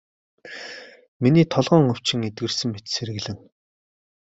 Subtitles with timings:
[1.21, 3.37] Миний толгойн өвчин эдгэрсэн мэт сэргэлэн.